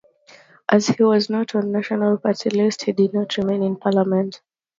As 0.67 0.87
he 0.87 1.03
was 1.03 1.29
not 1.29 1.53
on 1.53 1.71
National's 1.71 2.21
party 2.21 2.49
list, 2.49 2.85
he 2.85 2.91
did 2.91 3.13
not 3.13 3.37
remain 3.37 3.61
in 3.61 3.75
Parliament. 3.77 4.41